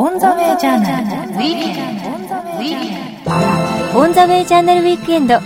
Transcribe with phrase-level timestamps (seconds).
[0.00, 3.98] オンザウェイジャーナルウィークエンド。
[3.98, 5.40] オンザウェイジャーナルウィークエンド。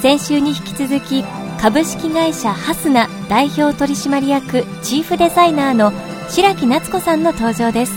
[0.00, 1.22] 先週に引き続き、
[1.60, 5.92] 株式会社ハスナ代表取締役チーフデザイナーの
[6.30, 7.92] 白木夏子さんの登場です。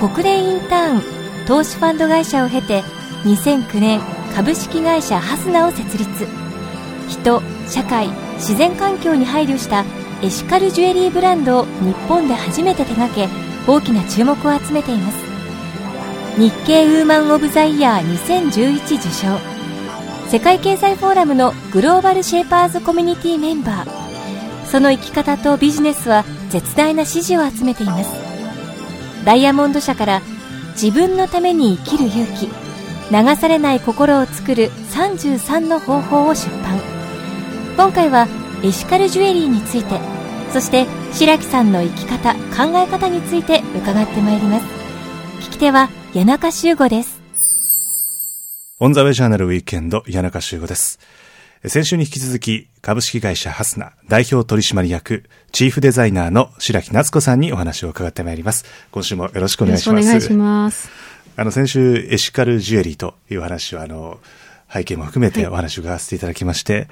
[0.00, 1.02] 国連インターン
[1.46, 2.82] 投資ファンド会社を経て、
[3.24, 4.00] 2009年
[4.34, 6.26] 株式会社ハスナを設立。
[7.10, 9.84] 人、社会、自然環境に配慮した
[10.22, 13.28] エシカルジュエリーブランドを日本で初めて手掛け、
[13.66, 15.18] 大きな注目を集めています。
[16.38, 19.38] 日経ウーマン・オブ・ザ・イヤー2011受賞。
[20.28, 24.66] 世界経済フォーラムのグローバル・シェーパーズ・コミュニティメンバー。
[24.66, 28.10] その生き方とビジネスは絶大な支持を集めています。
[29.24, 30.22] ダイヤモンド社から
[30.80, 32.48] 自分のために生きる勇気。
[33.10, 36.80] 流されない心を作る33の方法を出版。
[37.76, 38.26] 今回は
[38.62, 40.00] エシカルジュエリーについて
[40.56, 44.64] そして白木さんの生き方考え方について伺ってまいります。
[45.46, 47.20] 聞き手は谷中修吾です。
[48.80, 50.98] オンザウェイジャーナルウィークエンド谷中修吾です。
[51.66, 58.64] 先週に引き続き株式会社ハスナ代表取締役チーフデザイナーの白木夏子さんにお話を伺ってまいります。
[58.92, 60.06] 今週もよろしくお願いします。
[60.06, 60.88] お願いします。
[61.36, 64.20] あの先週エシカルジュエリーという話をあの
[64.72, 66.88] 背景も含めてお話を伺わせていただきまして、はい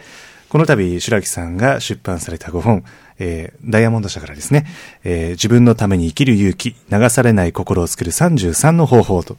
[0.54, 2.84] この度、白木さんが出版された5本、
[3.18, 4.66] えー、ダイヤモンド社からですね、
[5.04, 9.36] えー、自分のために生きる勇気、流されない心を作る33の方法と、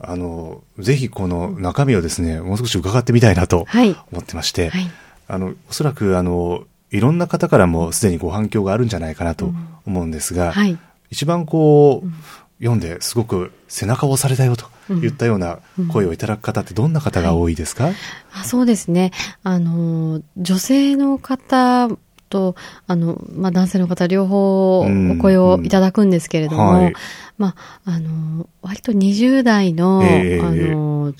[0.00, 3.66] あの、ぜひこの中身をですね、もう少し伺ってみたいなと
[4.12, 4.82] 思ってまして、はい。
[4.82, 4.90] はい、
[5.28, 9.52] あの、おそらくあの、いろんな方からもすでにご反響があるんじゃないかなと
[9.86, 10.78] 思うんですが、うんはい、
[11.10, 12.14] 一番こう、うん
[12.60, 19.12] 読んですごく背中を押されたよといったような声をいただく方ってどんな方が多いですか、うんうんはい、あそうですね。
[19.42, 21.88] あの、女性の方
[22.30, 22.54] と、
[22.86, 26.94] あの、まあ、男性の方両方お声をいただくんですけれども、うんはい、
[27.36, 31.12] まあ、あの、割と20代の、えー、あの、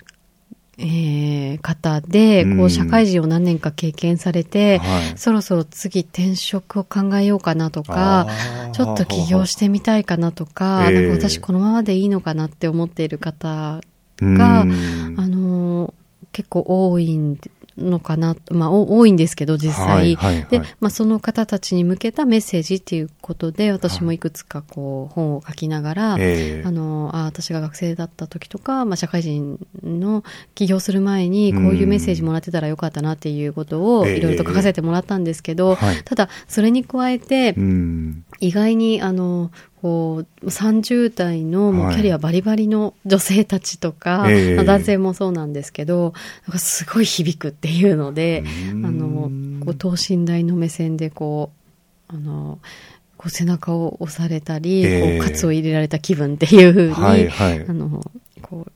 [0.79, 8.27] えー、方で、こう、社会人を何年か経験されて、はい、そろそろ次転職を考えようかなとか、
[8.73, 13.81] ちょっと起業してみたいかなとか、えー、なんか私このままでいいのかなって思っている方
[14.23, 15.93] が、あの、
[16.33, 17.39] 結構多いん
[17.81, 20.17] のかな、まあ、多いんですけど、実際。
[20.51, 30.25] で、まあ、その方たちに向けたメッセージっていうことで、私もいくつかこう、本を書きながら、あの、あ私が学生だった時とか、まあ、社会人の
[30.55, 37.55] 起業する前に、こういうメッセージもらってたらよかったなっていうことを、いろいろと書かせてもらったんですけど、ただ、それに加えて、
[38.41, 46.13] 意外に、あの、こう、30代のもうキャリアバリバリの女性たちとか、はい、男性もそうなんですけど、
[46.57, 49.31] すごい響くっていうので、あの、
[49.65, 51.51] こう等身大の目線でこ
[52.11, 52.59] う、あの、
[53.17, 58.03] こう背中を押されたり、えー、こう、カツを入れられた気分っていうふうに、はいはい、あの、
[58.43, 58.73] こう、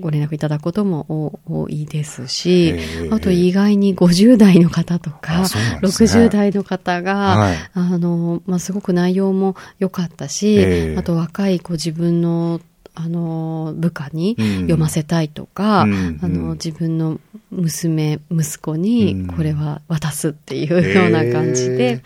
[0.00, 2.74] ご連絡いただくことも多いですし、
[3.10, 5.44] あと意外に50代の方とか、ね、
[5.82, 12.60] 60代の方が、はい、あの、まあ、すごく内容も良かったし、あと若いこう自分の
[13.00, 17.20] あの、部下に読ませたいとか、うん、あの、自分の
[17.52, 22.02] 娘、息子にこれは渡すっていうような感じで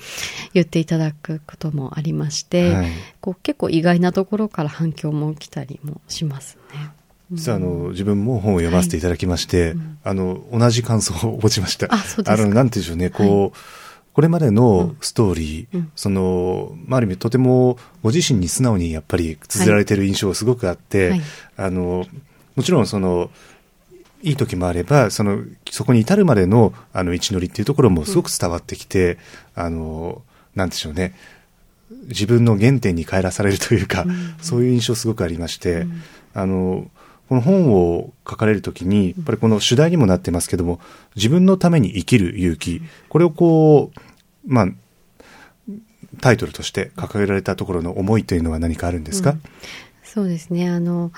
[0.53, 2.91] 言っていただくこともありまして、はい、
[3.23, 6.91] こう結構意外なところから反響も来たりもしますね。
[7.33, 9.71] 実はあの自分も本を読ませていただきまして、はい。
[9.73, 11.93] うん、あの同じ感想を持ちました。
[11.93, 13.53] あ、そうですあのなんていうんでしょうね、こう、はい、
[14.13, 21.21] これまでのストーリー、うん、その、まあ、ある意味とてもご自身に素直にやっぱり綴られている印象がすごくあって、はい、
[21.57, 22.07] あの
[22.55, 23.31] もちろんその
[24.23, 29.19] いい時もあれば、そのそこに至るまでのあの道のりっていうところもすごく伝わってきて、
[29.57, 30.23] うん、あの
[30.55, 31.15] なんでしょうね。
[32.09, 35.87] 自分の原点に帰らされるというか、うん、そういう印象すごくありまして、
[36.35, 36.87] あの
[37.33, 40.81] この本を書かれるときに、やっぱりこの主題にもなってますけども、
[41.17, 43.99] 自分のために生きる勇気、これをこう、
[44.47, 44.69] まあ、
[46.21, 49.43] タイトルとして掲げられたところの思いというのは何かあるんですか、うん、
[50.05, 50.69] そうですね。
[50.69, 51.11] あの、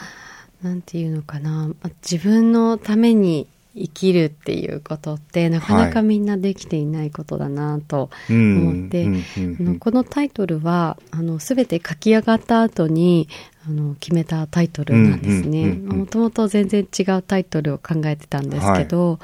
[0.63, 1.69] なんていうのかな。
[2.09, 9.09] 自分のために生きるっていうことってなかなかみんなできていないことだなと思って、
[9.81, 13.29] このタイトルはあの全て書き上がった後に
[13.67, 15.73] あの決めたタイトルなんですね。
[15.73, 19.19] もともと全然違うタイトルを考えてたんですけど、はい、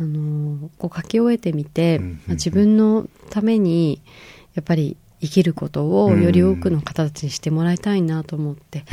[0.00, 4.02] あのこう書き終えてみて、自分のために
[4.54, 8.84] やっぱり生きることをより多くの方たちにしてもらいたいなと思って、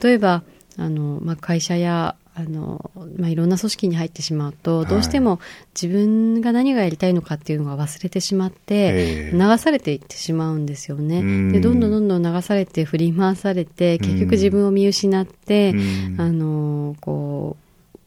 [0.00, 0.44] 例えば
[0.78, 5.38] あの、まあ、会社やあの、まあ、いろんな組織に入ってしまうと、どうしても
[5.80, 11.52] 自分が何がやりたいのかっていうのが忘れてしまって、流されていってしまうんですよね。
[11.52, 15.74] で、どんどんどんどん流されて振り回されて、結局自分を見失って、
[16.18, 17.56] あの、こ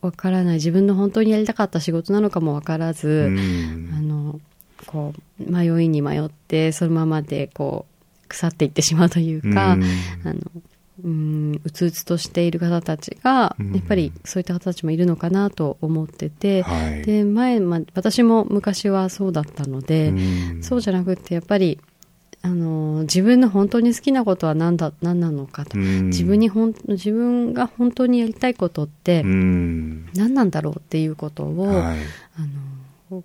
[0.01, 3.30] う、わからない自分の本当にやりたかった仕事なのかもわからず、
[3.97, 4.41] あの、
[4.88, 10.35] こう、迷いに迷って、そのままで、こう、腐っていってしまうというか、あの、
[11.03, 20.13] うんうつうつとしている方たちが、やっぱりそういった方たちもいるのかなと思ってて、はい、で前、まあ、私も昔はそうだったので、
[20.59, 21.79] うそうじゃなくてやっぱり
[22.41, 31.97] あの自分の本当に好きなことは何だ何なのかと、自分にほん自分が本当にやりたいことって何なんだろうっていうことを、はい、
[32.38, 32.41] あ
[33.11, 33.23] の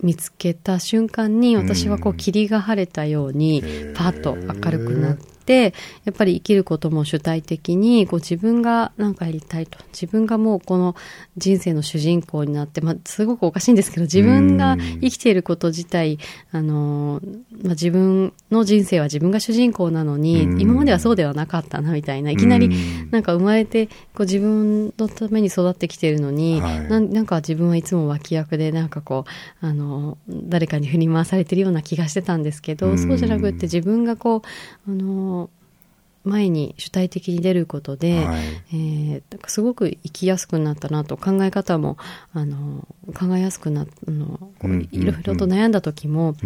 [0.00, 3.62] 見つけた瞬間に私はこう霧が晴れたように
[3.94, 5.22] パッと明るくなって。
[5.26, 5.31] て、
[6.04, 9.78] やっぱり生きることも主体的に、こう自分が何かやりたいと。
[9.92, 10.94] 自分がもうこの
[11.36, 16.18] 人生の主人公になって、まあ、すごくおかしいんですけど、自分が生きていること自体、
[16.52, 17.20] あの、
[17.62, 22.30] まあ、自分の人生は自分が主人公なのに、今まではそうではなかったな、みたいな。
[22.30, 22.70] いきなり、
[23.10, 29.24] なんか生まれて、こう自分のために育ってきているのに、はい、ななんか自分はいつも脇役で、なんかこ
[29.62, 34.42] う、あの、誰かに振り回されてるような気がしてたんですけど、そうじゃなくって自分がこ
[34.86, 35.41] う、あの、
[36.24, 41.96] 前に主体的に出ることで、はい、えー、すごく生きやすくなったなと考え方も
[42.32, 44.50] あの考えやすくなあの、
[44.92, 46.36] いろいろと悩んだ時も、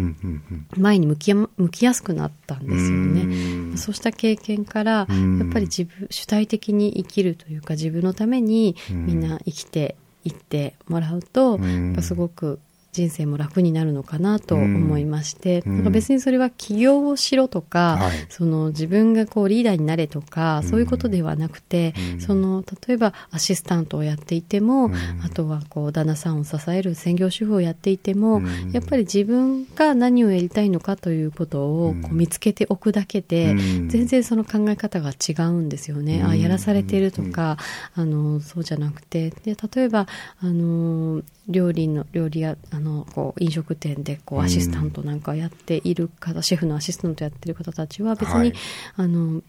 [0.75, 3.77] 前に向き向きやすくなったんですよね。
[3.77, 5.07] そうした経験からやっ
[5.51, 11.59] ぱり自分主体的に生きるというか自分のためにみんな生きていってもらうと、
[12.01, 12.59] すごく
[12.97, 28.41] 人生も楽になるのかなと思いまして、うん、なんか別にそれは起業をしろとか、はい、その自分がこうリーダーになれとか、そういうことではなくて、うん、その例えばアシスタントをやっていても、うん、あとはこう旦那さんを支える専業主婦をやっていても、
[28.71, 33.55] やっぱり自分が何をやりたいのかということをこう見つけておくだけで、
[33.87, 36.23] 全然その考え方が違うんですよね。
[36.23, 37.57] あやらされているとか、
[37.93, 39.27] あのそうじゃなくて。
[39.43, 40.07] で例えば
[40.39, 48.53] あの料理の料理やあのこう飲食店でこうアシスタントなんかやっている方、うん、シェフのアシスタントやってる方たちは別に、はい、
[48.95, 49.41] あの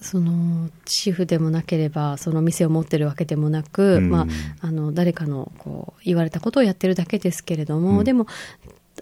[0.00, 8.26] そのシェフでもなければその店を持ってるわけでもなく、うん、まあ、あの誰かのこう言われたことをやってるだけですけれども、うん、でも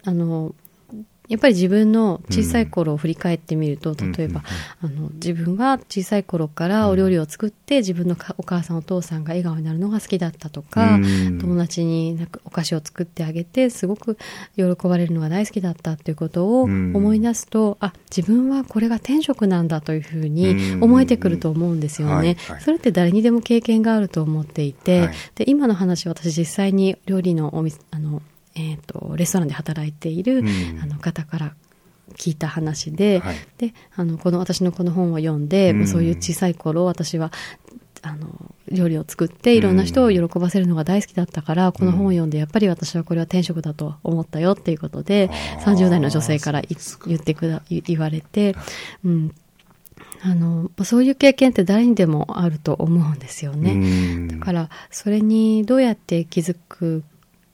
[0.03, 0.55] あの
[1.31, 4.43] やっぱり自分の小さい頃を振り返ってみると、うん、例えば、
[4.81, 14.17] あの、自分は小さい頃からお料理を作って、自分のお母さんお父さんが笑顔になるのが好きだったとか、うん、友達になんかお菓子を作ってあげて、すごく
[14.57, 22.13] 喜ばれるのが大好きだったっていうことを思い出すと、うん、あ、自分はこれが天職なんだというふうに思えてくると思うんですよね。
[22.13, 28.21] はいはい、それって誰にでも経験があると思っていて、はい、で、今の話私実際に料理のお店、あの、
[28.55, 31.53] えーと、レストランで働いている、うん、あの方から
[32.15, 37.31] 聞いた話ではい、であのこの私のこの本を読んで、うん、そういう小さい頃私は
[38.01, 38.27] あの
[38.69, 46.61] 料理を作っていろんな人を喜ばせるのが大好きだったから、うん、この本を読んでやっぱり私はこれは転職だと思ったよっていうことで、30代の女性から
[47.07, 48.55] 言ってくだ言われて、
[49.05, 49.35] うん、
[50.23, 54.27] あのそういう経験って誰にでもあると思うんですよね。
[54.27, 57.03] だからそれにどうやって気づく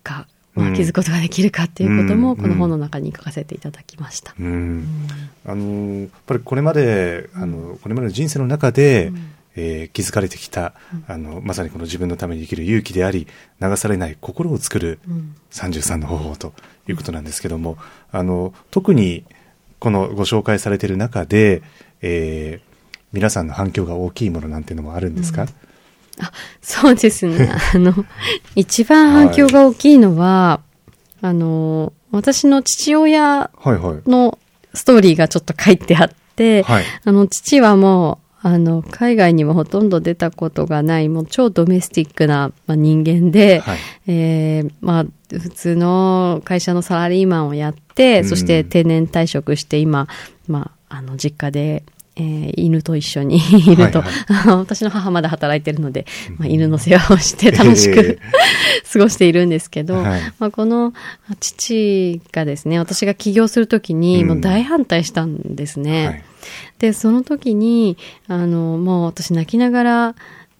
[0.03, 4.31] かまあ、気づくことができるかっていうことも、この本の中に書かせていただきました。
[4.31, 9.11] あのやっぱりこれまであのこれまでの人生の中で、
[9.55, 10.73] えー、気づかれてきた、
[11.07, 13.27] あのまさにこの自分のために生きる勇気であり
[13.61, 14.99] 流されない心を作る
[15.51, 16.53] 33の方法と
[16.87, 17.77] いうことなんですけども、
[18.11, 19.23] あの特に
[19.79, 21.61] このご紹介されている中で、
[22.01, 22.77] えー、
[23.13, 25.49] 皆さんの反響が大きいものなんていうのもあるんですか、うん
[26.19, 26.31] あ
[26.61, 27.49] そうですね。
[27.73, 27.93] あの、
[28.55, 30.61] 一番反響が大きいのは、は
[31.23, 33.51] い、あの、私の父親
[34.05, 34.39] の
[34.73, 50.07] ストーリーがちょっと書いてあって、はい、あの、父はもう、あの、海外にもほとんど出たことがない、もう超ドメスティックな、まあ、人間で、はい、えー、まあ、普通の会社のサラリーマンをやって、そして定年退職して今、
[50.47, 51.83] まあ、あの、実家で
[52.19, 56.05] えー、犬と一緒にいると、はいはい、私の母まだ働いてるので、
[56.37, 58.19] まあ、犬の世話をして楽しく
[58.91, 60.93] 過ごしているんですけど、はい、まあ、この
[61.39, 66.07] 父がですね、私が起業するときにもう大反対したんですね。
[66.07, 66.23] はい、
[66.79, 67.97] で、その時に、
[68.27, 70.15] あの、もう私泣きながら、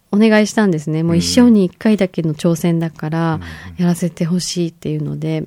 [0.09, 1.03] お願いしたんですね。
[1.03, 3.39] もう一生に一回だけの挑戦だから、
[3.77, 5.43] やらせてほしいっていうので、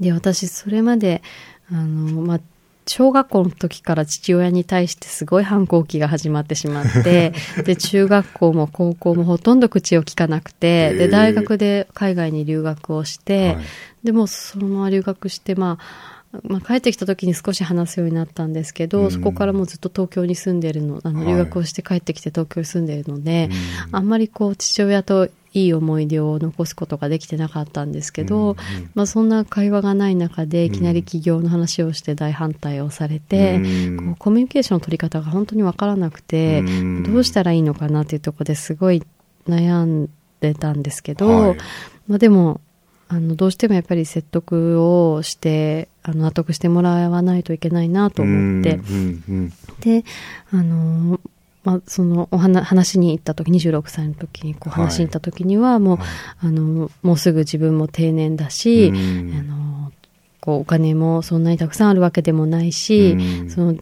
[0.00, 1.22] で、私、それまで、
[1.70, 2.40] あの、まあ、
[2.88, 7.32] 小学校の時から父親に対してすごい反抗期が始まってしまって、
[7.64, 13.58] で、中学校も高校もほとんど口を聞かなくて、で、大学で海外に留学をして、はい。
[14.04, 19.10] でもそのまま留学して、まあ、まあ、帰ってきた時に少し話すようになったんですけど、うん。
[19.10, 21.28] そこからもうずっと東京に住んでるの、あの、はい。
[21.28, 23.50] 留学をして帰ってきて東京に住んでるので、
[23.88, 23.96] うん。
[23.96, 28.56] あんまりこう、父親といい思い出を残すことができてなかったんですけど、うん
[28.94, 33.96] まあ、そんな会話がない中で、いきなり起業の話をして大反対をされて、うん。
[33.96, 37.02] こうコミュニケーションの取り方が本当にわからなくて、うん。
[37.02, 39.02] どうしたらいいのかなっていうところですごい
[39.48, 41.58] 悩んでたんですけど、はい。
[42.06, 42.60] まあ、でも、
[43.08, 49.52] あの、どうしてもやっぱり説得をして、あの、納得してもらわないといけないなと思って、うんうん。
[49.80, 50.04] で、
[50.50, 51.18] あの、
[51.68, 56.08] まあ、その、お話、話に行った時、26歳の時に、こう、はい話しに行った時には、もう、はい
[56.40, 59.38] あの、もうすぐ自分も定年だし、うん。
[59.38, 59.92] あの、
[60.40, 63.50] こう、お金もそんなにたくさんあるわけでもないし、うん。
[63.50, 63.76] その、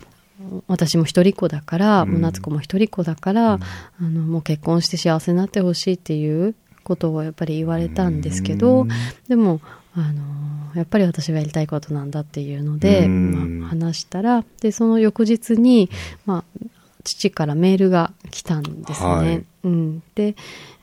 [0.67, 2.11] 私も一人っ子だから、うん。
[2.11, 3.61] もう夏子も一人っ子だから、うん。
[3.61, 8.89] あの、もう結婚して幸せになってほしいっていうことをやっぱり言われたんですけど、うん。
[9.29, 9.61] でも、
[9.95, 13.61] あの、やっぱり私がやりたいことなんだっていうので、うん。
[13.61, 15.89] まあ、話したら、で、その翌日に、
[16.25, 16.45] まあ、
[17.07, 19.09] 父からメールが来たんですね。
[19.09, 20.03] はいうん。
[20.15, 20.35] で、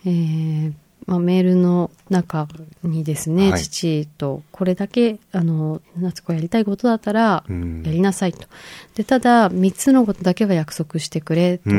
[0.06, 0.74] えー
[1.06, 2.48] まあ、メールの中
[2.84, 3.62] にですね、はい。
[3.62, 7.84] 父とこれだけ、あの、夏子やりたいことだったら、うん。
[7.86, 8.48] やりなさいと。
[8.96, 11.70] で、ただ、3つのことだけは約束してくれと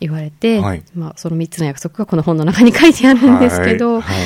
[0.00, 0.82] 言われて、はい。
[0.94, 4.02] まあ、その3つの約束がこの本の中に書いてあるんですけど、はい。
[4.02, 4.16] はい。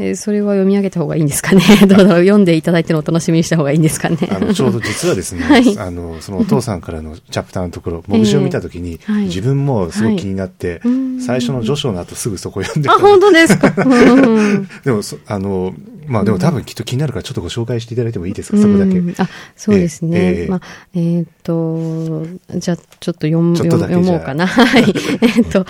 [0.00, 1.60] えーそれは読み上げた方がいいんですかね。
[1.88, 4.16] どうだろう読んでいただいてのお楽しみにした方がいいんですかね。
[4.30, 5.76] あのちょうど実はですね、 はい。
[5.76, 11.20] あのそのお父さんからのチャプターのところ、目次を見たときに、はい自分もすごく気になって、はい。
[11.20, 13.66] 最初の序章の後すぐそこ読んであ、た本当ですか？
[13.66, 13.67] うん
[14.84, 15.74] でもそ、あの、
[16.06, 18.98] まあでも多分きっと気になるからちょっとご紹介していただいてもいいですか、そこだけ。
[18.98, 20.18] うんあ、そうですね。
[20.18, 20.60] ええまあ、
[20.94, 22.26] えーっと、
[22.58, 24.46] じゃあ、ちょっと読読もうかな。
[24.46, 24.82] はい。
[24.88, 25.66] えーっと、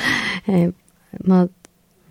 [0.47, 0.75] えー
[1.25, 1.49] まあ、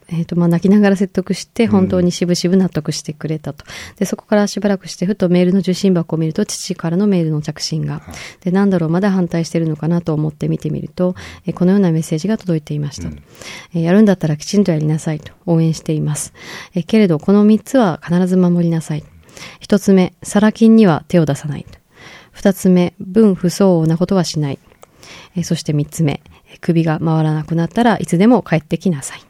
[0.09, 3.65] えっ、と、まあ、泣きながら説得して、本当にしぶしぶ納得してくれたと。
[3.97, 8.01] で、そこからしばらくして、ふとメールの受信箱を見ると、父からのメールの着信が。
[8.41, 13.09] で、なんだろう、まだ反対してるのかなと思って見てみると、えーこのようなメッセージが届いていました。
[13.73, 16.33] えーやるんだったらきちんとやりなさいと、応援しています。
[16.73, 19.03] えーけれど、この3つは必ず守りなさい。
[19.61, 21.65] 1つ目、サラ金には手を出さない。
[22.35, 24.59] 2つ目、分不相応なことはしない。
[25.35, 26.21] えーそして3つ目、
[26.51, 29.26] えー首が回らなくなったらいつでも帰ってきなさい。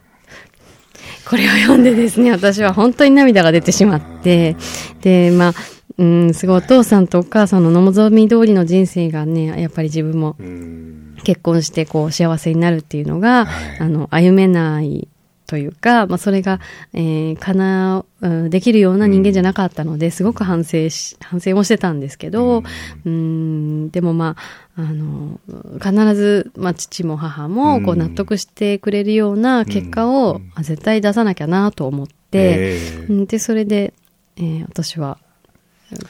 [1.28, 4.56] これを読んでですね、私は本当に涙が出てしまって、
[5.02, 5.52] で、まあ、
[5.98, 11.16] うん、すごいお父さんとお母さんの望み通りの人生がね、やっぱり自分もうん。
[11.24, 13.78] 結婚してこう幸せになるっていうのが、はい。
[13.80, 15.08] あの、歩めない
[15.48, 16.60] というか、まあ、それが、
[16.92, 22.62] えー、かな、うんできるような人間じゃなかったので、すごく反省し、反省もしてたんですけど、
[23.06, 24.36] うん、でもま
[24.76, 25.40] あ、あの、
[25.82, 33.06] 必ず、まあ、父も母も、こう、うん納得してくれるような結果を、絶対出さなきゃなと思って、ええ。
[33.08, 33.94] うんで、それで、
[34.36, 35.16] えー私は、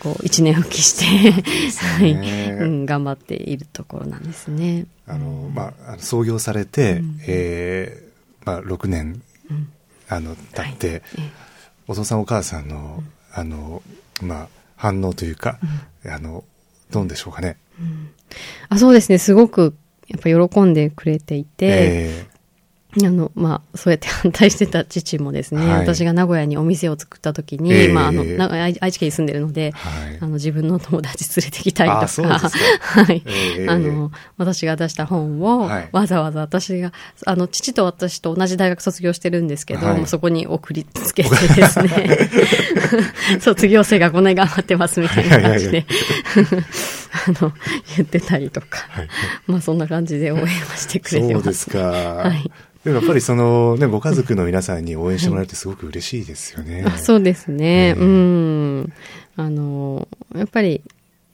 [0.01, 1.31] こう、一年復帰して、
[1.79, 4.87] はい、ねうん、頑張っているところなんですね。
[5.07, 7.21] あの、まあ創業されて、うん。
[7.29, 8.09] ええ
[8.45, 9.23] まあ、6年、うん
[10.09, 11.31] あの、経って、ええ。
[11.87, 13.03] お父さんお母さんの、
[13.33, 13.83] あの、
[14.23, 15.59] まあ、反応というか、
[16.07, 16.45] あの、
[16.91, 17.57] どうでしょうかね。
[18.69, 19.19] あ、そうですね。
[19.19, 19.77] すごく、
[20.09, 22.27] やっぱ喜んでくれていて、え
[22.97, 25.81] あの、まあ、そうやって反対してた父もですね、はい。
[25.81, 27.93] 私が名古屋にお店を作った時に、ええ。
[27.93, 30.19] まあ、あの、な愛愛知県に住んでるので、はい。
[30.19, 32.49] あの、自分の友達連れてきたりとか、か。
[32.81, 35.89] はい、ええあの、私が出した本を、はい。
[35.93, 36.93] わざわざ私が、
[37.27, 40.07] あの、父と私と同じ大学卒業してるんですけど、はい。
[40.07, 42.31] そこに送りつけてですね、
[43.41, 45.85] 卒業生がこんなに頑張ってますみたいな感じで、
[47.29, 47.53] あの、
[47.97, 49.09] 言ってたりとか、はい。
[49.47, 51.45] まあそんな感じで応援はしてくれてます。
[51.45, 51.79] そうですか。
[51.81, 52.51] はい
[52.85, 56.85] でもやっぱりその、ね、ご家族の皆さんに応援してもらえるってすごく嬉しいですよね。
[56.89, 57.89] あそうですね。
[57.89, 58.93] ええうん。
[59.37, 60.83] あの、やっぱり、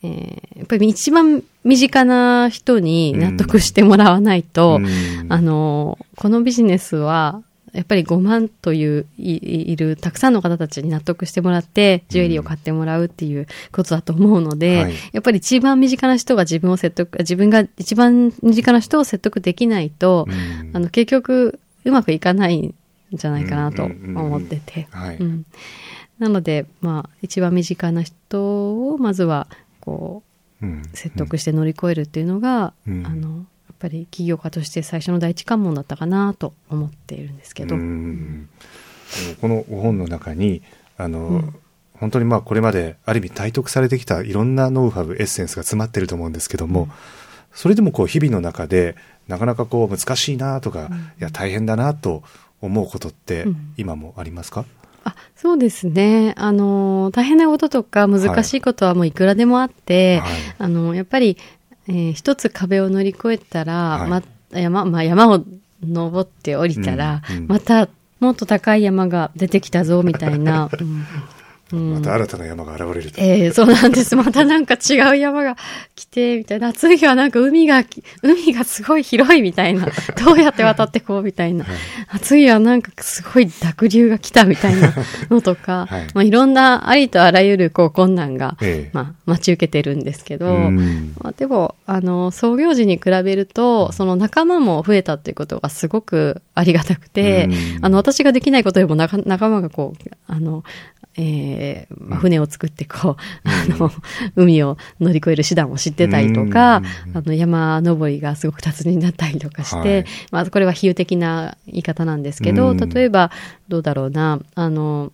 [0.02, 7.42] えーやっぱり一番身近な人に納得してもらわないと、うんあの、このビジネスは、
[7.74, 14.94] やっぱり5万といういるたくさんの方たちに納得してもらって、ジュエリーを買ってもらうっていうことだと思うので、はい。
[15.12, 20.70] やっぱり一番身近な人が自分を説得、自分が一番身近な人を説得できないと、うん。
[20.72, 22.74] あの、結局、うまくいかないん
[23.12, 23.98] じゃないかなとうんうん。
[23.98, 24.26] うんうん。
[24.26, 24.88] 思ってて。
[26.20, 29.48] なので、まあ、一番身近な人を、まずは、
[29.80, 30.22] こ
[30.62, 30.82] うん。
[30.82, 33.04] う、説得して乗り越えるっていうのが、うん。
[33.04, 33.46] あの、
[33.84, 37.74] ぱり起業家として最初の第一関門だったかなと思っているんですけど。
[37.74, 38.48] うん。
[39.40, 40.62] この本の中に、
[40.96, 41.52] あの、
[41.92, 46.90] 本当にまあこれまである意味体得されてきたいろんなノウハウ、エッセンスが詰まってると思うんですけども、うん、
[47.52, 48.96] それでもこう日々の中で
[49.28, 52.24] なかなかこう難しいなとか、うん、いや大変だなと
[52.60, 54.66] 思うことって今もありますか、うん
[55.04, 56.32] あそうですね。
[56.38, 61.36] あの、大変なこととか難しいことはもういくらでもあって、はい、あの、やっぱり、
[61.88, 64.22] えー、一つ壁を乗り越えたら、はい、ま、
[64.52, 65.44] 山、まあ、山を
[65.82, 67.88] 登って降りたら、うんうん、また
[68.20, 71.04] もっと高い山が出てきたぞ、みたいな、う ん
[71.74, 73.20] また新たな山が現れると。
[73.20, 74.16] ええー、そうなんです。
[74.16, 75.56] またなんか違う山が
[75.94, 76.72] 来て、みたいな。
[76.72, 77.84] 次はなんか海が、
[78.22, 79.86] 海がすごい広いみたいな。
[80.24, 81.64] どうやって渡ってこうみたいな。
[82.22, 84.94] 次はなんかすごい濁流が来たみたいな
[85.30, 90.70] のとか、はい、まあいろんなありとあらゆるこう困難が、えー、まあ待ち受けてるんですけど、
[91.22, 97.48] まあ、でも、あの、創業時に比べると、その仲間も増えたっていうことがすごくありがたくて、
[97.80, 100.64] あの、私ができないことでも仲間がこう、あの、
[101.16, 103.90] えー、まあ、船を作ってこう、あの、
[104.36, 106.82] 海を乗り越える手段を知ってたりとか、あ
[107.14, 113.30] の、山登りがすごく達人だったりとかして、はい、まあ、これは比喩的な言い方なんですけど、例えば、
[113.68, 115.12] どうだろうな、あの、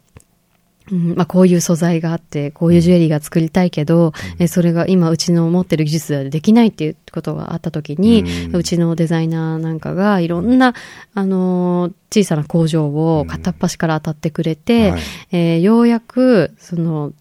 [0.93, 10.75] うんまあ、こういう素材があって、こういうジュエリーが作りたいけど、うん、えそれが今うちの持ってる技術でできないっていうことがあった時に、うん、うちのデザイナーなんかがいろんな、
[11.15, 17.13] あのー、小さな工場を片っ端から当たってくれて、うんはい、えー、ようやく、その、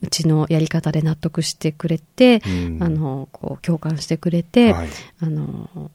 [0.00, 2.40] うちのやり方で納得してくれて、
[2.80, 4.88] あの、こう、共感してくれて、はい、
[5.20, 5.90] あの、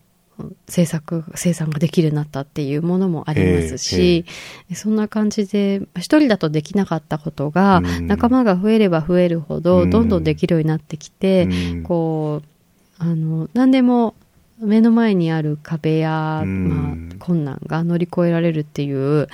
[0.67, 4.25] 制作、生産ができるようになったっていうものもありますし、
[4.69, 11.47] えー、そんな感じで、一人だとできなかったことが、仲間が増えれば増えるほど、どんどんできるようになってきて、
[11.83, 12.47] こう、
[12.97, 14.15] あの、何でも
[14.59, 19.27] 目の前にある壁や、まあ、困難が乗り越えられるっていう、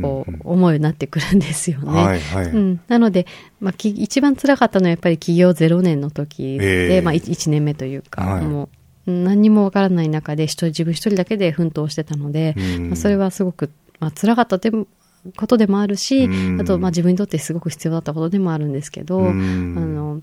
[0.00, 1.90] こう、思いになってくるんですよね。
[1.90, 3.26] はいはい、うん、なので、
[3.60, 8.68] まあ、き一番辛かったのはやっぱり起業0年の時で、えー、まあ1、1年目というか、はい、もう、
[9.06, 13.70] 何にもわからない中で一人自分一人だけで奮闘してたので、まあ、それはすごく、
[14.00, 16.28] まあ辛かったことでもあるし、
[16.60, 20.20] あとまあ自分にとってすごく必要だったことでもあるんですけど、あの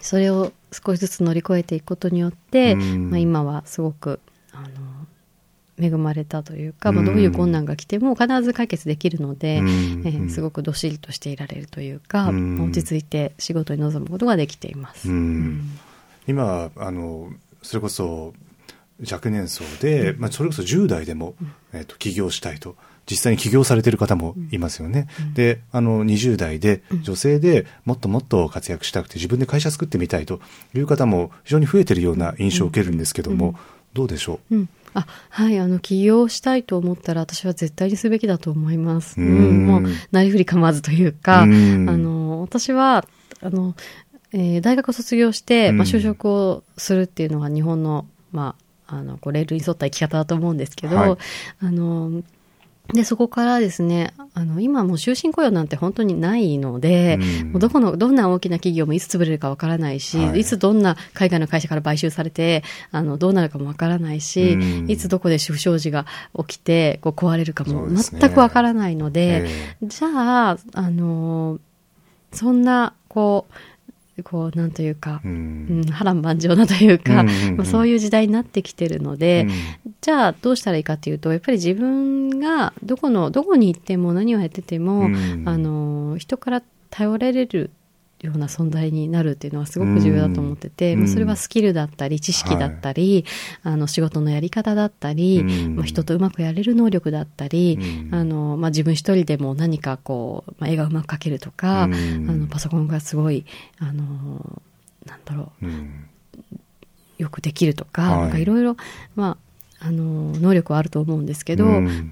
[0.00, 4.20] それを少しずつ乗り越えていくことによって、まあ、今はすごく
[4.52, 4.68] あの
[5.78, 15.08] 恵まれたというか、まあ、どういう困難が来ても必ず解決できるので、えー、すごくどっしりとしていられるというか、落ち着いて仕事に臨むことができています。
[16.26, 17.30] 今あの
[17.62, 18.34] それこそ
[19.10, 21.34] 若年層で、まあ、それこそ10代でも、
[21.72, 22.76] えー、と起業したいと。
[23.10, 25.08] 実際に起業されてる方もいますよね。
[25.34, 30.40] で、あの、20代で、女性でもっともっと活躍したくて、自分で会社作ってみたいと
[30.74, 33.56] いう方も非常に増えてるような印象を受けるんですけども、
[33.94, 39.20] どうでしょう、うん、あはい、あの、起業したいと思ったら、私は絶対にすべきだと思います。
[39.20, 43.04] うん、もう、なりふり構わずというか、あの、私は、
[43.40, 43.74] あの、
[44.32, 48.54] えー、大学を卒業して、まあ、就職をするっていうのが日本の、ま
[48.86, 51.16] あ、あの、こう、レールに沿った生き方だと思うんですけど、はい、
[51.60, 52.22] あの、
[52.92, 69.50] で、そこからですね、あの、今もう終身雇用なんて本当にないので、うん、もうどこの、どんな大きな企業もいつ潰れるかわからないし、はい、いつどんな海外の会社から買収されて、あの、どうなるかもわからないし、うん、いつどこで不祥事が起きて、こう壊れるかも全くわからないので、でね
[69.82, 69.84] え。
[69.84, 71.60] ー、じゃあ、あの、
[72.32, 73.54] そんな、こう、
[74.22, 77.24] こう、なんというか、うん、波乱万丈なというか、
[77.56, 79.46] まあ、そういう時代になってきてるので、
[79.84, 87.70] うん、じゃあどうしたらいいかというと、やっぱり自分がどこの、どこに行っても何をやってても、うん、あの、人から頼れる
[88.22, 93.24] ような存在になるっていうのはすごく重要だと思ってて、うん、それはスキルだったり、知識だったり、
[93.62, 103.46] はい、あの、仕事のやり方だったり、うん、まあ、人とうまくやれる能力だったり、うん、あの、まあ、自分一人でも何かこう、まあ、絵がうまく描けるとか、あの、パソコンがすごい、
[103.78, 104.62] あの、
[105.06, 105.66] なんだろう、
[107.22, 108.76] よくできるとか、はい、なんかいろいろ、
[109.16, 109.38] ま
[109.80, 111.66] あ、あの、能力はあると思うんですけど、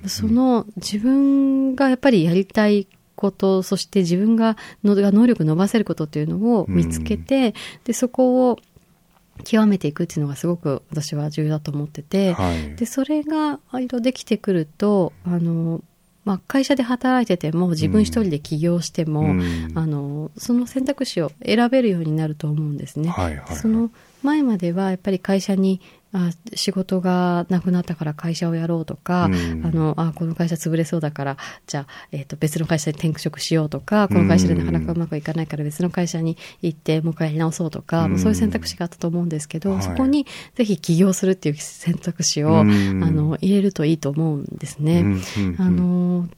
[0.06, 2.86] その自分がやっぱりやりたい
[3.18, 7.52] こと、そして自分がのが能力伸ばせることっていうのを見つけて、うん、
[7.84, 8.58] で、そこを
[9.44, 15.82] 極めていくっていうのがすごく私は重要だと思ってて、はい、で、それが割とできてくると、あの、
[16.24, 23.08] まあ、会社で働いてても自分一人で起業しても、うん、あのその選択肢を選べるようになると思うんですね。
[23.08, 23.90] はいはいはい、その
[24.22, 25.80] 前まではやっぱり会社に
[26.12, 45.04] あ仕事がなくなったから会社をやろうとか、うん、あのあこの会社潰れそうだからじゃあ、えーと、別の会社に転職しようとかこの会社でなかなかうまくいかないから別の会社に行ってもう一回やり直そうとか、うん、そういう選択肢があったと思うんですけど、そこにぜひ起業するっていう選択肢を、うん、あの入れるといいと思うんですね。
[45.58, 46.28] あの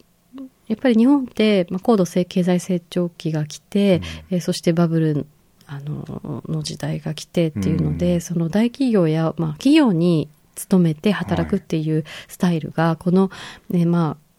[0.66, 5.26] やっぱり日本って、まあ、高度経済成長期が来て、うん、えそしてバブル
[5.72, 13.30] あのの時代が来てっていうので、うん、その大企業や、まあ、企業に勤めて働くっていうスタイルが、この、
[13.70, 14.30] ね、まあ、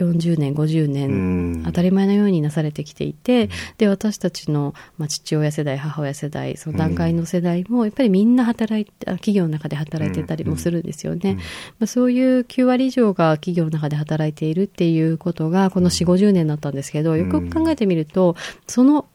[0.00, 11.34] 40年、50年、当たり前のようになされてきていて、で、私たちの、まあ、父親世代、母親世代、その段階の世代も、やっぱりみんな働いて、企業の中で働いてたりもするんですよね。
[11.78, 19.06] まあ、そういう9割以上が企業の中で働いているっていうことが、この4、50年だったんですけど、よく考えてみると、その、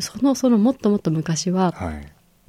[0.00, 2.06] その、そのもっともっと昔は、はい。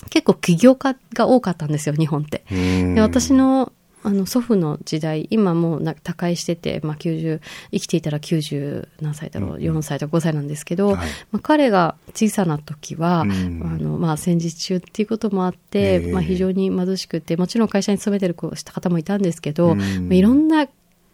[0.09, 2.43] 結構起業家が多かったんですよ、日本って。
[2.49, 3.71] で私の
[4.05, 10.95] あの祖父の時代、今もうな他界してて、まあ、90、生きていたら90何歳だろう、うん、4歳とか5歳なんですけど、はい、
[11.31, 13.31] まあ、彼が小さな時は、うん、
[13.65, 20.67] あのまあ、戦時中っていうこともあって、えー、まあ、非常に貧しくて、もちろん会社に勤めてるした方もいたんですけど、うん、いろんな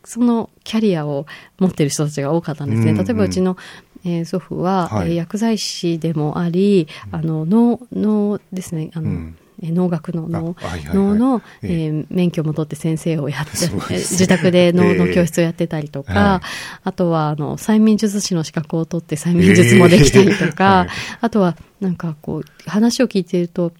[0.03, 1.27] そのキャリアを
[1.59, 2.93] 持ってる人たちが多かったんですね。
[2.93, 3.55] 例えばうちの
[4.03, 9.37] えー、祖父は、はい、薬剤師でもあり、あの、脳、脳ですね、あの、うん。
[9.63, 13.51] 農学の脳、はいはい、脳の、えー、免許も取って先生をやって、
[13.95, 16.47] 自宅で 脳の教室をやってたりとか、えーはい、
[16.83, 20.89] あとは、あの、催眠術師の資格を取って催眠術もできたりとか、えーはい、
[21.21, 23.71] あとは、なんかこう、話を聞いていると、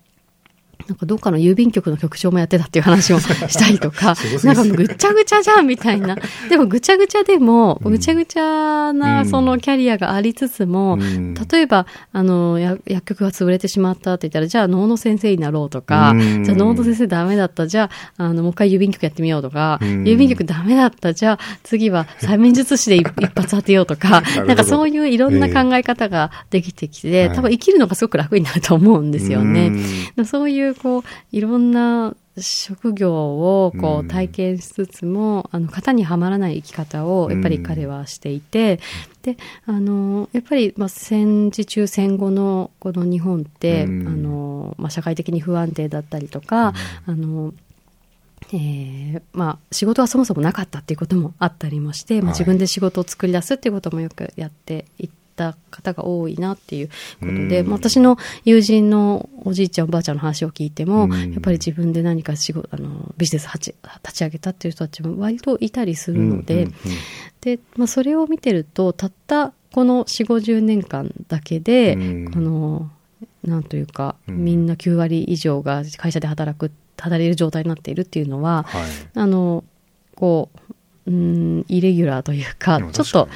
[0.88, 6.18] なんかどっかの郵便局の局長もやってたっていう話をしたりとか、 なんかぐっちゃぐちゃじゃんみたいな。
[6.50, 29.72] でもぐちゃぐちゃでも、ぐちゃぐちゃなそのキャリアがありつつも、うん、例えば、あの、薬局が潰れてしまったって言ったら、じゃあ脳の先生になろうとか、うん、じゃあ脳の先生ダメだった、じゃあ、あの、もう一回郵便局やってみようとか、うん、郵便局ダメだった、じゃあ次は催眠術師で 一発当てようとか、なんかそういういろんな考え方ができてきて、多分生きるのがすごく楽になると思うんですよね。
[30.26, 33.14] そういうこう、いろんな職業
[33.66, 38.80] をこう体験しつつも、うん、あの型にはまらない生き方をやっぱり彼はしていて、
[39.26, 46.74] うん、であのやっぱりまあ戦時中戦後のこの日本って、うん、あのまあ、社会的に不安定だったりとか、
[47.06, 47.54] あの
[48.54, 55.21] えーまあ、仕事はそもそもなかったっていうこともあったりもして、まあ、自分で仕事を作り出すっていうこともよくやっていて。
[55.42, 63.74] た方が多いなっていうことで、私の友人のおじいちゃんおばあちゃんの話を聞いても、やっぱり自分で何か仕事、あの、ビジネス立
[64.14, 66.68] ち上げたっていう人たちも割といたりするので、
[67.42, 71.96] で、まあ、それを見てると、たったこの4、50年間だけで、
[72.34, 72.92] この、
[73.44, 78.84] なんというか、みんな9割以上が会社で働く、働ける状態になっているっていうのは、はい、
[79.16, 79.64] あの、
[80.16, 80.74] こう、
[81.08, 83.30] うん、イレギュラーというか、ちょっと、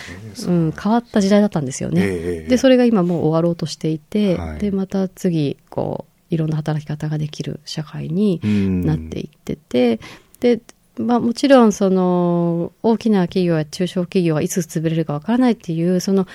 [0.48, 2.02] うん、変わった時代だったんですよね。
[2.04, 8.40] えー、で、それが今もう終わろうとしていて、はい、で、また次、こう、いろんな働き方ができる社会に
[8.86, 10.00] なっていってて、
[10.40, 10.62] で、
[10.98, 16.26] まあもちろんその大きな企業や中小企業はいつ潰れるかわからないっていうその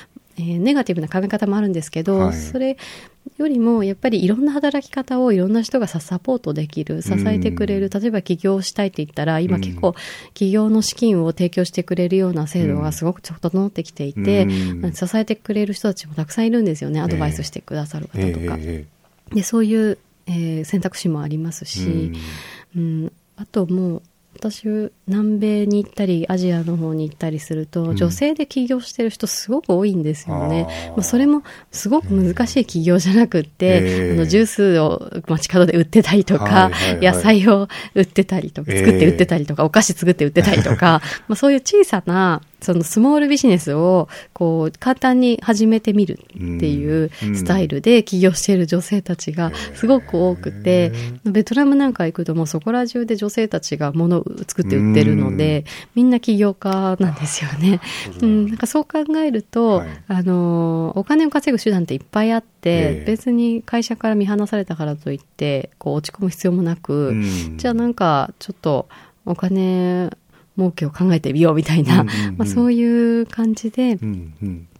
[0.40, 2.79] えー、ネガティブな考え方もあるんですけど、はい、それ
[3.37, 9.94] よりもやっぱりいろんな働き方をいろんな人がサポートできる支えてくれる、例えば起業したいって言ったら今結構
[10.33, 14.46] 起業の資金を提供してくれるような制度がすごく整ってきていて、
[14.94, 17.00] 支えてくれる人たちもたくさんいるんですよね。
[17.00, 18.59] アドバイスしてくださる方とか。
[19.35, 22.12] でそういう、えー、選択肢もありますし、
[22.76, 24.03] うん、あともう
[24.35, 30.66] 私南米に行ったりアジアの方に行ったりすると、女性で起業してる人すごく多いんですよね。
[30.96, 31.42] まあ、それも
[31.73, 36.70] すごく難しい起業じゃなくって、あのジュースを街角で売ってたりとか、
[37.03, 50.92] 野菜を売ってたりとか、作って売ってたりとか、お菓子作って売ってたりとか、 まあ、そういう小さなそのスモールビジネスをこう簡単に始めてみるっていうスタイルで起業している女性たちがすごく多くて、
[51.25, 57.80] ベトナムなんか行くともうそこら中で女性たちが物を作って売ってるので、みんな起業家なんですよね。
[58.20, 67.14] うん、なんかそう考えると、はい、あの、お金を稼ぐ手段っていっぱいあって、別に会社から見放されたからといって、こう落ち込む必要もなく、
[67.56, 68.88] じゃあなんかちょっと
[69.26, 70.10] お金
[70.56, 73.98] 儲けを考えてみようみたいな、うんうんうん、まあ、そういう感じで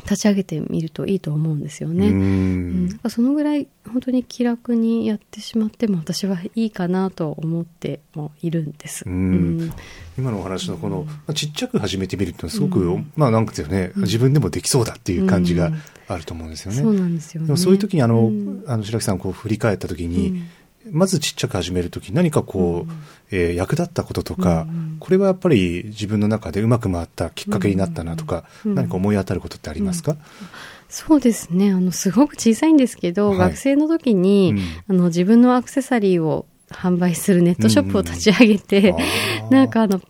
[0.03, 2.09] 立ち上げてみるといいと思うんですよね。
[2.09, 9.05] うん、うん、そのぐらい本当に気楽にやってしまっても私はいいかなと思ってもいるんです。
[9.07, 9.73] うん、
[10.19, 15.73] 今のお話のこの、まあ、ちっちゃく始めてみるっていうのはすごく、まあなんかですよね、自分でもできそうだっていう感じが
[16.09, 16.83] あると思うんですよね。
[16.83, 17.57] そうなんですよね。
[17.57, 18.31] そういう時にあの、
[18.67, 20.43] あの白木さんこう振り返った時に、
[20.91, 30.17] まずちっちゃく始めるとき何かこう、うん、えー、役立ったこととか、うん、これはやっぱり自分の中でうまく回ったきっかけになったなとか、うん、何か思い当たることってありますか、
[30.89, 31.71] そうですね。
[31.73, 34.57] あの、すごく小さいんですけど、はい、学生の時に、
[34.89, 38.97] あの、自分のアクセサリーを販売するネットショップを立ち上げて、うん。
[39.47, 40.01] うん、なんかあの、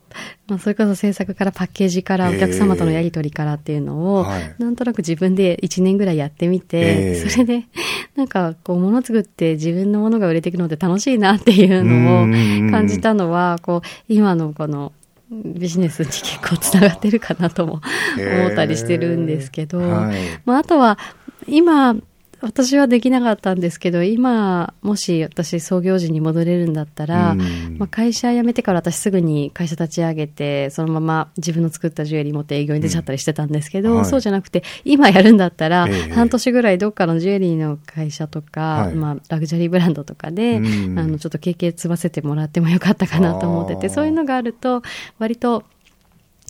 [0.46, 4.26] まあ、それこそ制作からパッケージからお客様とのやり取りからっていうのを、
[4.58, 7.64] なんとなく自分で1年ぐらいやってみて、それで、
[8.16, 14.92] なんか、こう、物作って自分のものが売れていくのって楽しいなっていうのを感じたのは、こう、今のこの、
[15.30, 17.80] ビジネスに結構つながってるかなとも
[18.16, 20.98] 思ったりしてるんですけど、はい、まあ、あとは、
[21.46, 21.94] 今、
[22.42, 27.34] 私はできなかったんですけど、今、もし私創業時に戻れるんだったら、
[27.78, 44.82] まあ、会社辞めてから私すぐに会社立ち上げて、そのまま自分の作ったジュエリー持って営業に出ちゃったりしてたんですけど、うんはい、そうじゃなくて、今やるんだったら、半年ぐらいどっかのジュエリーの会社とか、はい、まあ、ラグジュアリーブランドとかで、あの、ちょっと経験積ませてもらってもよかったかなと思ってて、そういうのがあると、
[45.18, 45.64] 割と、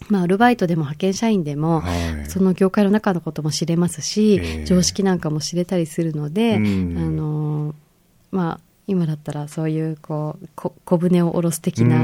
[0.09, 1.91] まあ、アルバイトでも派遣社員でも、は
[2.25, 7.75] い、その業界の中のことも知れますし、えー、常識なんかも知れたりするので、うん、あの
[8.31, 11.99] まあ、今だったらそういうこうこ小舟を下ろす的な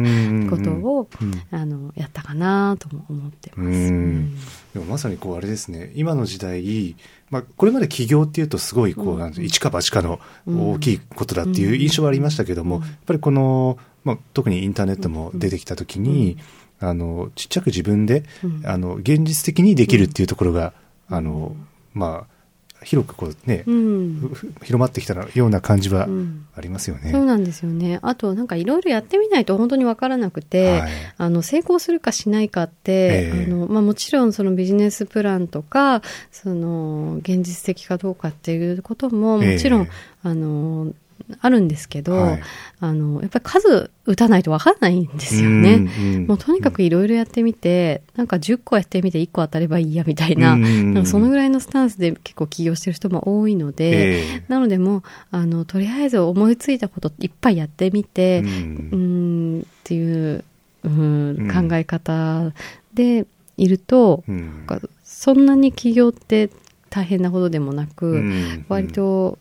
[0.50, 4.36] ことを、うん、あのやったかなとも思ってます、うん、
[4.74, 5.92] でもまさにこうあれですね。
[5.96, 6.96] 今の時代、
[7.30, 16.38] まあ、これまで起業っていうとすごいこう、なん一か八かの大きいことだっていう印象はありましたけども、やっぱりこの、まあ、特にインターネットも出てきた時に、
[16.80, 20.74] あのちっちゃく自分で、うん、あの現実的にできるっていうところが、
[21.10, 21.56] うん、あの
[21.94, 22.38] まあ
[22.84, 26.08] 広くこうね、うん、広まってきたような感じは
[26.56, 27.12] ありますよね。
[27.12, 28.00] そうなんですよね。
[28.04, 39.90] あとなんかいろいろやってみないと本当にわからなくて、はい、あの成功するかしないかって、えー、あのまあもちろんそのビジネスプランとかその現実的かどうかっていうことももちろん、えー、
[40.24, 40.94] あの
[41.42, 42.42] あるんですけど、はい、
[42.80, 45.90] あの、やっぱり数打たないと分からないんですよね。
[46.28, 60.44] もうとにかくいろいろやってみて、なんか10個やってみて1個当たればいいやみたいな、なんかそのぐらいのスタンスで結構起業してる人も多いので、えー、なのでもう、あの、とりあえず思いついたこといっぱいやってみて、うん、うんっていう、
[60.84, 62.54] うん、考え方
[62.94, 63.26] で
[63.58, 64.66] いると、うん、
[65.04, 66.50] そんなに起業って
[66.90, 68.24] 大変なほどでもなく、
[68.70, 69.38] 割と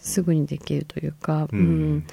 [0.00, 2.06] すぐにできるというか、うん、うん、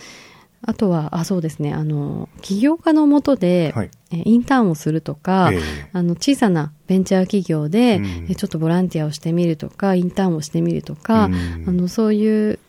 [0.61, 5.61] あとは、あ、そうですね、あの、起業家のもとで、はい、インターンをするとか、えー、
[5.93, 12.59] あの、小さなベンチャー企業で、うん、ちょっとボランティアをしてみるとか、インターンをしてみるとか、うん、あの、そういう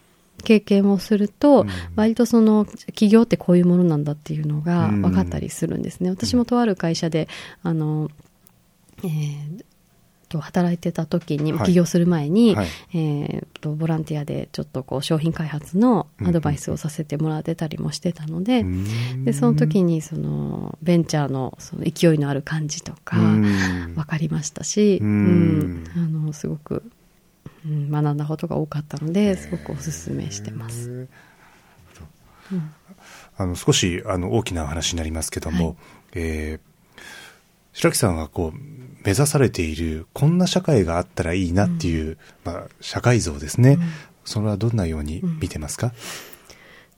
[0.44, 6.10] 経験をすると、割とその企業ってこういうものなんだっていうのが分かったりするんですね。
[6.10, 7.28] 私もとある会社で、
[7.62, 8.10] あの、
[9.02, 9.64] えー、
[10.28, 26.82] と働いてた時に、起業する前に、はい、えー、とボランティアでちょっとこう商品開発のアドバイスをさせてもらってたりもしてたので、うん、でその時にそのベンチャーのその勢いのある感じとか分かりましたし、うん、あのすごく、
[27.66, 31.08] うん、学んだことが多かったのですごくおすすめしてます。
[33.36, 35.76] あの少しあの大きな話になりますけども、はい、
[36.14, 37.00] えー、
[37.72, 38.58] 白木さんはこう
[39.04, 43.80] 目指されているこんな社会があったらいいなっていう、うん、まあ、社会像ですね、うん、
[44.24, 45.92] それはどんなように見てますか、うん、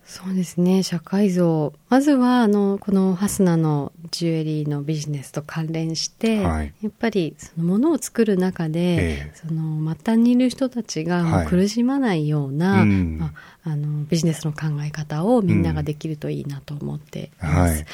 [0.05, 0.83] そうですね。
[0.83, 1.73] 社会像。
[1.89, 17.73] まずはあのこのハスナのジュエリーのビジネスと関連して、はい、やっぱりそのものを作る中で、えー、その末端にいる人たちが苦しまないような、はい、まあ、あのビジネスの考え方をみんなができるといいなと思っています。
[17.75, 17.87] はい、で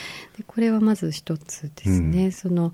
[0.46, 2.30] これはまず一つですね。
[2.30, 2.72] その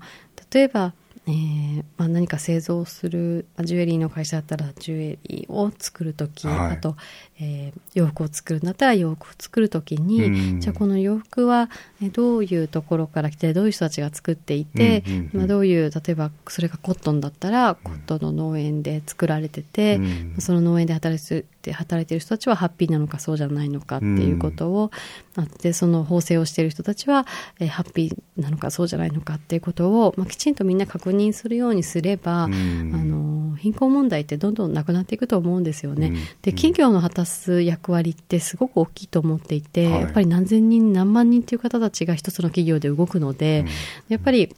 [0.51, 0.93] 例えば
[1.25, 6.97] えーまあ、何か製造する、ジュエリーの会社だったらジュエリーを作る時、はい、あと、
[7.39, 11.69] えー、洋服を作るんだったら洋服を作る時に、じゃあこの洋服は
[12.11, 20.01] どういうところから来てどういう人たちが作っていて、まあ、どういう例えばそれがコットンだったらコットンの農園で作られてて、
[20.39, 24.91] その農園で働いてて働いてる人たちはハッピーなのかそうじゃないのかっていうことを、
[25.35, 27.25] あってその縫製をしている人たちは、
[27.59, 36.13] えー、ハッピーなのかそうじゃないのかっていうことを、まあ、きちんとみんな確認するようにすれば、あの貧困問題ってどんどんなくなっていくと思うんですよね。
[36.41, 43.65] で企業の果たす役割ってすごく大きいと思っていて、はい、やっぱり何千人何万人っていう方たちが一つの企業で動くので、
[44.09, 44.55] やっぱり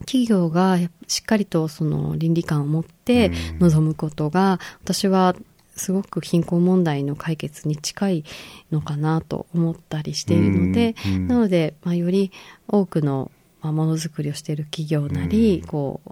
[0.00, 5.34] 企業がしっかりとその倫理観を持って臨むことが、私は
[5.76, 8.24] すごく貧困問題の解決に近い
[8.70, 10.94] のかなと思ったりしているので、
[11.26, 12.32] なので、まあ、より
[12.68, 13.30] 多くの
[13.62, 16.10] ものづくりをしている企業なり、こう、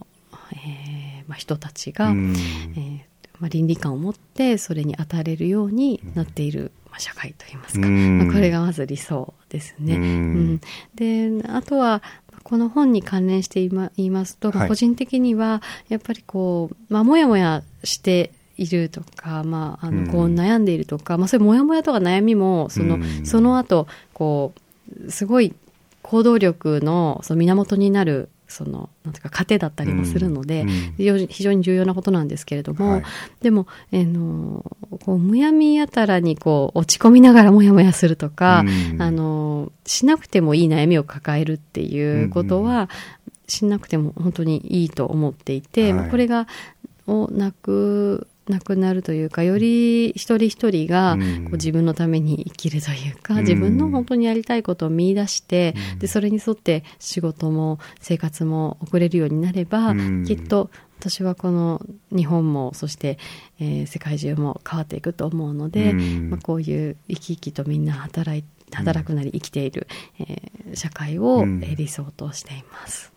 [0.53, 3.01] えーまあ、人たちが、えー
[3.43, 9.97] まあ、倫理観を持ってそれに当たれるようになっている、まあ、社会といいますか、まあ、これがまず理想ですね。
[9.97, 10.61] うん、
[10.95, 12.03] であとは
[12.45, 24.53] この本に関連して言いますと、はい、個人的にはやっぱりこう、まあ、もやもやしているとか、まあ、あのこう悩んでいるとか、うん、まあ、そういうモヤモヤとか悩みもその,、その後こ
[25.07, 25.55] うすごい
[26.03, 33.03] 行動力のその源になるその、なんていうか、糧だったりもするので、うん、非常に重要なことなんですけれども、はい、
[33.41, 34.65] でも、えの、
[35.05, 42.91] こう、むやみやたらに、こう、落ち込みながらもやもやするとか、うん、あの、しなくてもいい悩みを抱えるっていうことは、
[43.49, 46.47] しなくても本当にいいと思っていて、はい、これが、
[47.07, 59.95] をなくなくなるというか、より一人一人がこう自分のために生きるというか、自分の本当にやりたいことを見出して、で、それに沿って仕事も生活も送れるようになれば、
[60.27, 60.71] きっと
[61.03, 61.81] 私はこの
[62.17, 63.19] 日本もそして、
[63.59, 69.87] えー、世界中も変わっていくと思うので、まあ、こういう生き生きとみんな働い働くなり生きている、
[70.19, 73.12] えー、社会を理想としています。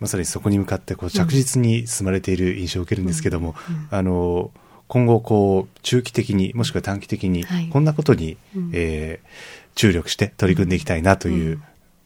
[0.00, 3.54] まさにそこに向かってこう着実に進まれている印象を受けるんですけども、
[3.90, 4.50] あの
[4.88, 8.36] 今後こう中期的にもしくは短期的にこんなことに、はい、
[8.72, 9.28] えー、
[9.74, 11.62] 注力して取り組んでいきたいなという、うん、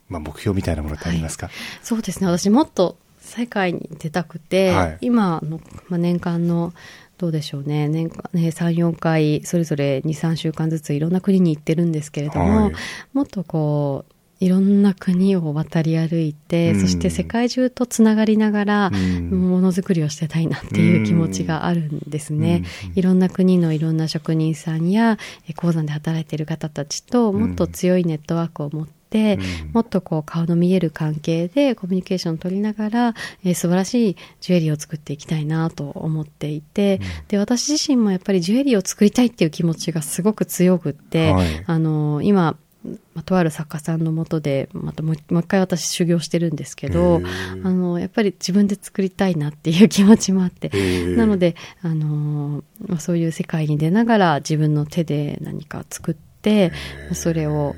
[0.09, 2.27] まあ、目標みたいなものってありますか、はい、そうですね。
[2.27, 6.73] 私もっと世界に出たくて、はい、今の、まあ、年間の
[7.19, 7.89] どうでしょうね。
[7.89, 12.73] 年間ね3、4回それぞれ2、3週間ずついろんな国に行ってるんですけれども、
[13.13, 22.65] もっとこういろんな国を渡り歩いて、うん、そして世界中とつながりながら、ものづくりをしてたいなっていう気持ちがあるんですね。
[22.87, 25.19] うん、いろんな国のいろんな職人さんや、
[25.57, 29.39] 鉱山で働いている方たちと、もっと強いネットワークを持って、
[29.75, 47.21] もっとこう顔の見える関係でコミュニケーションを取りながら、えー、素晴らしいジュエリーを作っていきたいなと思っていて、で、私自身もやっぱりジュエリーを作りたいっていう気持ちがすごく強くって、はい、あの、今、まあ、とある作家さんのもとで、またもう一回私修行してるんですけど、
[47.63, 50.71] あの、やっぱり自分で作りたいなっていう気持ちもあって、
[51.15, 56.73] なので、あの、まあ、そういう世界に出ながら自分の手で何か作って、
[57.13, 57.77] それを、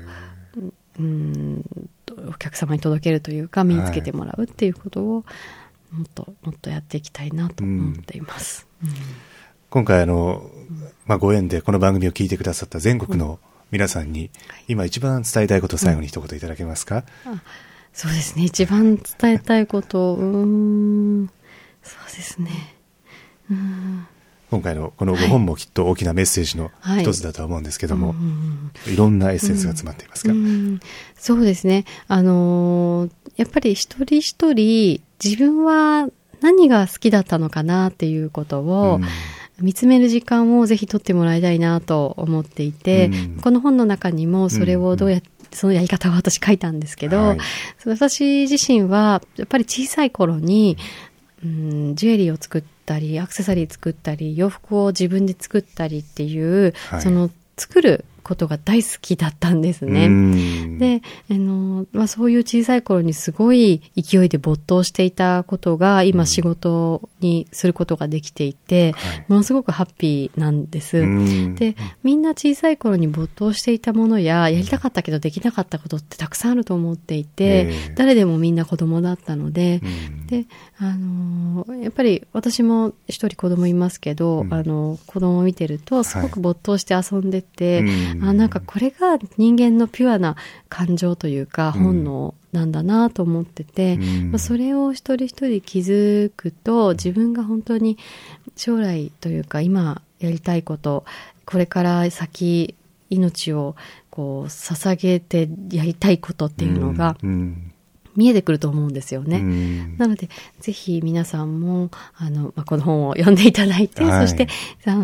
[0.97, 1.65] うん、
[2.29, 5.25] お客様に届けるというか、身につけてもらうっていうことを、
[5.91, 8.67] もっともっとやっていきたいなと思っています。
[8.81, 8.89] うん、
[9.69, 10.49] 今回あの、
[11.05, 14.29] まあ、ご縁でこの番組を聞いてくださった全国の、うん皆さんに、
[14.67, 17.41] 今一番伝えたいことを最後に一言いただけますか、うん、
[17.91, 18.45] そうですね。
[18.45, 21.27] 一番伝えたいこと、うん、
[21.81, 22.75] そうですね。
[23.49, 24.05] うん。
[24.51, 26.69] 今回のこの5本もきっと大きなメッセージの
[27.01, 28.13] 一つだと思うんですけども、は
[28.85, 30.45] い、いろんなエッセンスが詰まっていますか、うん。
[30.45, 30.79] うん、
[31.15, 31.85] そうですね。
[32.07, 36.09] あのー、やっぱり一人一人自分は
[36.41, 39.07] 何が好きだったのかなっていうことを、うん
[39.63, 47.37] 見つめる時間をぜひ取ってもらいたいなと思っていて、うん、この本の中にもそれをどうやって、そのやり方を私書いたんですけど、はい、
[47.85, 50.77] 私自身はやっぱり小さい頃に、
[51.43, 60.09] うん、ジュエリーを作ったり、アクセサリー作ったり、洋服を自分で作ったりっていう、はい、その作ることが大好きだったんですね。
[60.77, 68.95] で、あの、まあ、そういう小さい頃にすごい勢いで没頭していたことが、今仕事にすることができていて、
[69.27, 71.01] ものすごくハッピーなんです。
[71.55, 79.81] で、みんな小さい頃に没頭していたものや、やりたかったけどできなかったことってたくさんあると思っていて、誰でもみんな子供だったので、
[80.27, 80.45] で、
[80.79, 87.83] あの、やっぱり私も一人子供いますけど、あの、子供を見てると、すごく没頭して遊んでて、
[88.21, 90.35] あなんかこれが人間のピュアな
[90.69, 97.97] 感情というか本能なんだなと思ってて、うん、まあ、それを一人一人気づくと自分が本当に
[98.55, 101.05] 将来というか今やりたいこと
[101.45, 102.75] これから先
[103.09, 103.75] 命を
[104.09, 107.17] こう捧げてやりたいことっていうのが、
[108.15, 109.39] 見えてくると思うんですよね。
[109.97, 114.47] なので、ぜひ皆さんも、あの、まあ、この本を読んでいただいて、はい、そして、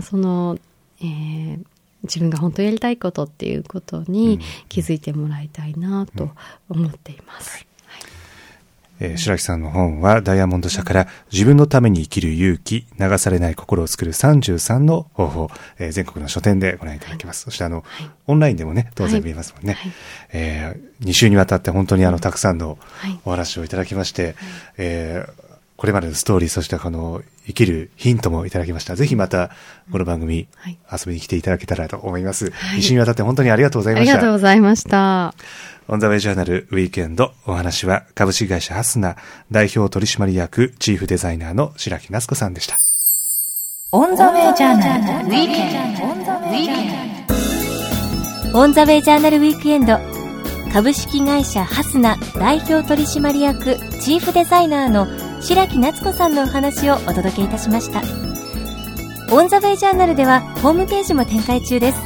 [0.04, 0.60] その、
[1.02, 1.64] えー、
[2.04, 6.32] 自分が本当やりたいことっていうことに気づいてもらいたいなと
[6.70, 7.66] 思っています。
[9.02, 17.44] えー、白木さんの本はダイヤモンド社から自分のために生きる勇気、流されない心を作る33の方法、えー、全国の書店でご覧いただけます。
[17.44, 19.74] そしてあの、はい、オンラインでもね、当然見えますもんね。
[19.74, 19.92] はい、
[20.34, 22.78] えー、2週にわたって本当にあの、たくさんの
[23.26, 24.36] お話をいただきまして、はい、
[24.78, 25.49] えー
[25.80, 28.98] これまでのストーリー、そしてこの生きるヒントもいただきました。
[28.98, 29.50] ぜひまた、
[29.94, 30.50] この番組、
[30.92, 32.52] 遊びに来ていただけたらと思います。
[32.52, 34.12] はい、一緒にわたって本当にありがとうございました。
[34.12, 35.34] ありがとうございました。
[35.88, 39.16] オンザウェイジャーナルウィークエンド、お話は株式会社ハスナ
[39.52, 42.76] 代表取締役チーフデザイナーの白木夏子さんでした。
[43.94, 45.96] オンザウェイジャーナルウィークエン
[48.54, 48.60] ド。
[48.60, 49.98] オンザウェイジャーナルウィークエンド。
[50.74, 58.02] 株式会社ハスナ代表取締役チーフデザイナーの白木夏子さんのお話をお届けいたしました
[59.34, 62.02] オンザウェイジャーナルではホームページも展開中です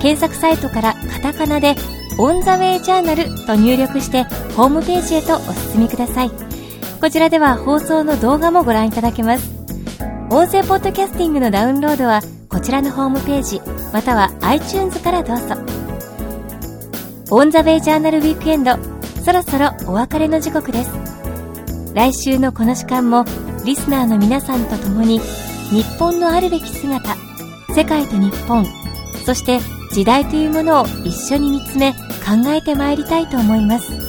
[0.00, 1.76] 検索サイトからカタカナで
[2.18, 4.24] オンザウェイジャーナルと入力して
[4.54, 5.38] ホームページへとお
[5.72, 6.30] 進みください。
[7.00, 9.50] こちらでは放送の動画もご覧いただけます。
[10.30, 13.60] 音声ポッドキャスティングのダウンロードはこちらのホームページ
[13.92, 15.54] または iTunes からどうぞ。
[17.30, 18.76] オンザウェイジャーナルウィークエンド
[19.24, 21.11] そろそろお別れの時刻です。
[21.94, 23.24] 来週のこの時間も
[23.64, 25.20] リスナーの皆さんと共に
[25.70, 27.16] 日本のあるべき姿、
[27.74, 28.64] 世界と日本、
[29.24, 29.60] そして
[29.92, 31.98] 時代というものを一緒に見つめ考
[32.48, 34.01] えてまいりたいと思います。